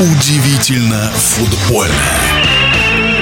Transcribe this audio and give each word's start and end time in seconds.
Удивительно 0.00 1.10
футбольно. 1.16 1.92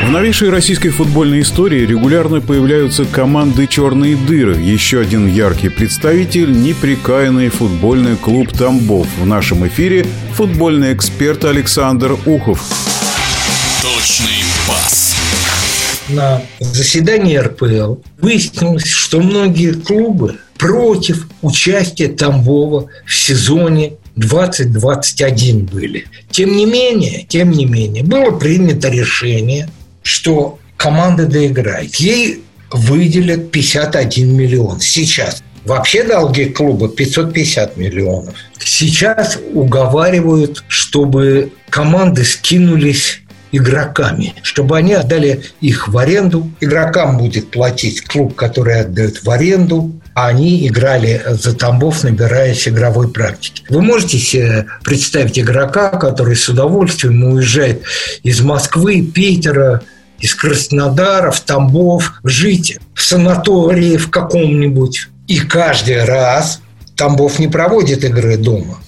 В 0.05 0.11
новейшей 0.11 0.51
российской 0.51 0.91
футбольной 0.91 1.41
истории 1.41 1.87
регулярно 1.87 2.43
появляются 2.43 3.07
команды 3.07 3.67
«Черные 3.67 4.15
дыры». 4.15 4.61
Еще 4.61 5.01
один 5.01 5.27
яркий 5.27 5.71
представитель– 5.71 6.53
неприкаянный 6.53 7.49
футбольный 7.49 8.17
клуб 8.17 8.53
«Тамбов». 8.53 9.07
В 9.19 9.25
нашем 9.25 9.67
эфире 9.69 10.07
футбольный 10.35 10.93
эксперт 10.93 11.47
Александр 11.47 12.13
Ухов. 12.27 12.63
Точный 13.81 14.45
пас. 14.69 15.17
На 16.11 16.43
заседании 16.61 17.39
РПЛ 17.39 18.03
выяснилось, 18.19 18.87
что 18.87 19.21
многие 19.21 19.73
клубы 19.73 20.37
против 20.59 21.27
участия 21.41 22.09
Тамбова 22.09 22.89
в 23.07 23.15
сезоне 23.15 23.95
2021 24.17 25.67
были. 25.67 26.07
Тем 26.31 26.57
не 26.57 26.67
менее, 26.67 27.25
тем 27.29 27.51
не 27.51 27.67
менее, 27.67 28.03
было 28.03 28.31
принято 28.31 28.89
решение, 28.89 29.69
что 30.03 30.59
команда 30.77 31.27
доиграет. 31.27 31.97
Ей 31.97 32.43
выделят 32.71 33.51
51 33.51 34.35
миллион 34.35 34.81
сейчас. 34.81 35.43
Вообще 35.65 36.05
долги 36.05 36.47
клуба 36.47 36.89
550 36.89 37.77
миллионов. 37.77 38.35
Сейчас 38.59 39.39
уговаривают, 39.53 40.65
чтобы 40.69 41.53
команды 41.71 42.25
скинулись 42.25 43.21
игроками, 43.53 44.35
чтобы 44.43 44.77
они 44.77 44.95
отдали 44.95 45.45
их 45.61 45.89
в 45.89 45.99
аренду. 45.99 46.51
Игрокам 46.61 47.19
будет 47.19 47.51
платить 47.51 48.03
клуб, 48.03 48.35
который 48.35 48.81
отдает 48.81 49.23
в 49.23 49.31
аренду, 49.31 49.93
а 50.15 50.29
они 50.29 50.67
играли 50.67 51.23
за 51.27 51.55
Тамбов, 51.55 52.03
набираясь 52.03 52.67
игровой 52.67 53.09
практики. 53.09 53.63
Вы 53.69 53.83
можете 53.83 54.19
себе 54.19 54.67
представить 54.83 55.39
игрока, 55.39 55.91
который 55.91 56.37
с 56.37 56.49
удовольствием 56.49 57.23
уезжает 57.25 57.83
из 58.23 58.41
Москвы, 58.41 59.03
Питера, 59.03 59.83
из 60.19 60.35
Краснодара 60.35 61.31
в 61.31 61.41
Тамбов, 61.41 62.15
жить 62.25 62.79
в 62.95 63.03
санатории 63.03 63.97
в 63.97 64.11
каком-нибудь. 64.11 65.09
И 65.29 65.41
каждый 65.41 66.05
раз 66.05 66.61
Тамбов 66.97 67.39
не 67.39 67.49
проводит 67.49 68.05
игры 68.05 68.37
дома. 68.39 68.79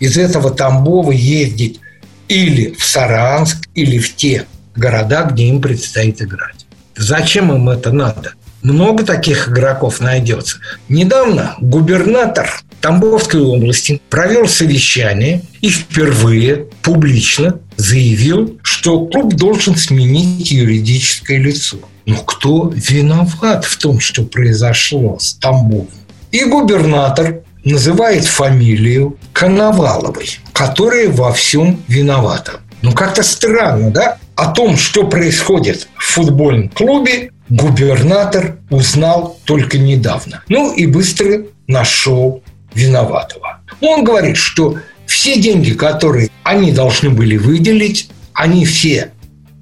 Из 0.00 0.16
этого 0.16 0.50
Тамбова 0.50 1.10
ездить 1.10 1.80
или 2.28 2.74
в 2.74 2.84
Саранск, 2.84 3.68
или 3.74 3.98
в 3.98 4.14
те 4.14 4.46
города, 4.76 5.24
где 5.24 5.44
им 5.44 5.60
предстоит 5.60 6.22
играть. 6.22 6.66
Зачем 6.96 7.52
им 7.52 7.68
это 7.68 7.92
надо? 7.92 8.34
Много 8.62 9.04
таких 9.04 9.48
игроков 9.48 10.00
найдется. 10.00 10.58
Недавно 10.88 11.54
губернатор 11.60 12.50
Тамбовской 12.80 13.40
области 13.40 14.00
провел 14.10 14.48
совещание 14.48 15.42
и 15.60 15.70
впервые 15.70 16.66
публично 16.82 17.60
заявил, 17.76 18.58
что 18.62 19.06
клуб 19.06 19.34
должен 19.34 19.76
сменить 19.76 20.50
юридическое 20.50 21.38
лицо. 21.38 21.78
Но 22.04 22.16
кто 22.16 22.72
виноват 22.74 23.64
в 23.64 23.76
том, 23.78 24.00
что 24.00 24.24
произошло 24.24 25.18
с 25.20 25.34
Тамбовом? 25.34 25.88
И 26.32 26.44
губернатор 26.44 27.42
называет 27.72 28.24
фамилию 28.24 29.18
Коноваловой, 29.32 30.38
которая 30.52 31.08
во 31.08 31.32
всем 31.32 31.82
виновата. 31.88 32.60
Ну, 32.82 32.92
как-то 32.92 33.22
странно, 33.22 33.90
да? 33.90 34.18
О 34.36 34.52
том, 34.52 34.76
что 34.76 35.04
происходит 35.04 35.88
в 35.96 36.04
футбольном 36.04 36.68
клубе, 36.68 37.32
губернатор 37.48 38.58
узнал 38.70 39.38
только 39.44 39.78
недавно. 39.78 40.42
Ну, 40.48 40.72
и 40.72 40.86
быстро 40.86 41.42
нашел 41.66 42.42
виноватого. 42.74 43.60
Он 43.80 44.04
говорит, 44.04 44.36
что 44.36 44.76
все 45.06 45.40
деньги, 45.40 45.72
которые 45.72 46.30
они 46.44 46.70
должны 46.72 47.10
были 47.10 47.36
выделить, 47.36 48.10
они 48.32 48.64
все 48.64 49.10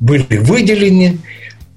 были 0.00 0.37
выделены, 0.37 1.19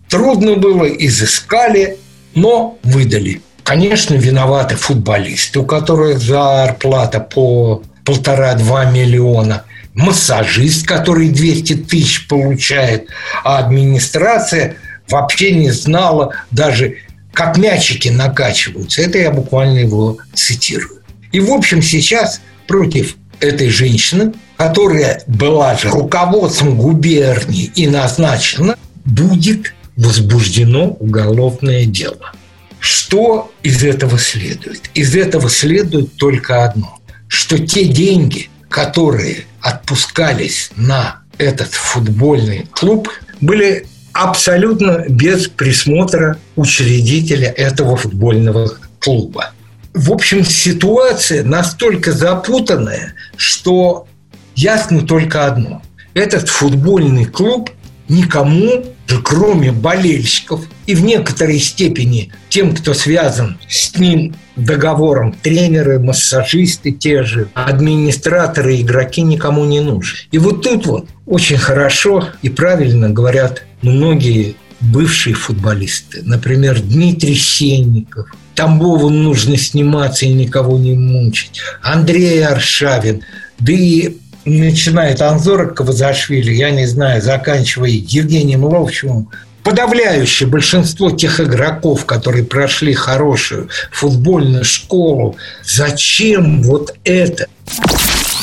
трудно 0.09 0.55
было, 0.55 0.85
изыскали, 0.85 1.97
но 2.35 2.77
выдали. 2.83 3.41
Конечно, 3.69 4.15
виноваты 4.15 4.75
футболисты, 4.75 5.59
у 5.59 5.63
которых 5.63 6.17
зарплата 6.17 7.19
по 7.19 7.83
полтора-два 8.03 8.85
миллиона, 8.85 9.61
массажист, 9.93 10.87
который 10.87 11.29
200 11.29 11.73
тысяч 11.75 12.27
получает, 12.27 13.09
а 13.43 13.59
администрация 13.59 14.77
вообще 15.07 15.51
не 15.51 15.69
знала 15.69 16.33
даже, 16.49 16.95
как 17.31 17.57
мячики 17.57 18.09
накачиваются. 18.09 19.03
Это 19.03 19.19
я 19.19 19.29
буквально 19.29 19.77
его 19.77 20.17
цитирую. 20.33 21.03
И, 21.31 21.39
в 21.39 21.51
общем, 21.51 21.83
сейчас 21.83 22.41
против 22.65 23.17
этой 23.39 23.69
женщины, 23.69 24.33
которая 24.57 25.21
была 25.27 25.77
же 25.77 25.89
руководством 25.89 26.75
губернии 26.75 27.71
и 27.75 27.85
назначена, 27.85 28.75
будет 29.05 29.75
возбуждено 29.95 30.97
уголовное 30.99 31.85
дело. 31.85 32.31
Что 32.79 33.51
из 33.63 33.83
этого 33.83 34.17
следует? 34.17 34.89
Из 34.93 35.15
этого 35.15 35.49
следует 35.49 36.15
только 36.15 36.63
одно, 36.63 36.99
что 37.27 37.57
те 37.57 37.85
деньги, 37.85 38.49
которые 38.69 39.45
отпускались 39.61 40.71
на 40.75 41.21
этот 41.37 41.73
футбольный 41.73 42.67
клуб, 42.71 43.09
были 43.41 43.85
абсолютно 44.13 45.05
без 45.07 45.47
присмотра 45.47 46.37
учредителя 46.55 47.49
этого 47.49 47.95
футбольного 47.95 48.73
клуба. 48.99 49.51
В 49.93 50.11
общем, 50.11 50.43
ситуация 50.43 51.43
настолько 51.43 52.11
запутанная, 52.11 53.13
что 53.35 54.07
ясно 54.55 55.05
только 55.05 55.45
одно. 55.45 55.81
Этот 56.13 56.49
футбольный 56.49 57.25
клуб 57.25 57.71
никому, 58.09 58.85
кроме 59.23 59.71
болельщиков 59.71 60.61
и 60.85 60.95
в 60.95 61.03
некоторой 61.03 61.59
степени 61.59 62.31
тем, 62.49 62.75
кто 62.75 62.93
связан 62.93 63.57
с 63.67 63.95
ним 63.97 64.35
договором, 64.55 65.33
тренеры, 65.33 65.99
массажисты 65.99 66.91
те 66.91 67.23
же, 67.23 67.49
администраторы, 67.53 68.81
игроки 68.81 69.21
никому 69.21 69.65
не 69.65 69.79
нужны. 69.79 70.19
И 70.31 70.37
вот 70.37 70.63
тут 70.63 70.85
вот 70.85 71.09
очень 71.25 71.57
хорошо 71.57 72.29
и 72.41 72.49
правильно 72.49 73.09
говорят 73.09 73.63
многие 73.81 74.55
бывшие 74.81 75.35
футболисты. 75.35 76.21
Например, 76.23 76.81
Дмитрий 76.81 77.35
Сенников. 77.35 78.27
Тамбову 78.55 79.09
нужно 79.09 79.57
сниматься 79.57 80.25
и 80.25 80.33
никого 80.33 80.77
не 80.77 80.93
мучить. 80.93 81.61
Андрей 81.81 82.45
Аршавин. 82.45 83.21
Да 83.59 83.71
и 83.71 84.17
начиная 84.49 85.13
от 85.13 85.21
Анзора 85.21 85.67
Кавазашвили, 85.67 86.51
я 86.51 86.71
не 86.71 86.85
знаю, 86.85 87.21
заканчивая 87.21 87.89
Евгением 87.89 88.63
Ловчевым, 88.65 89.29
подавляющее 89.63 90.49
большинство 90.49 91.11
тех 91.11 91.39
игроков, 91.39 92.05
которые 92.05 92.43
прошли 92.43 92.93
хорошую 92.93 93.69
футбольную 93.91 94.63
школу, 94.63 95.37
зачем 95.63 96.63
вот 96.63 96.95
это? 97.03 97.47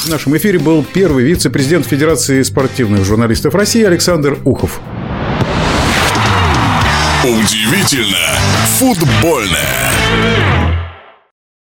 В 0.04 0.08
нашем 0.08 0.36
эфире 0.36 0.58
был 0.60 0.84
первый 0.84 1.24
вице-президент 1.24 1.86
Федерации 1.86 2.42
спортивных 2.42 3.04
журналистов 3.04 3.54
России 3.54 3.82
Александр 3.82 4.38
Ухов. 4.44 4.80
Удивительно 7.24 8.38
футбольное. 8.78 10.66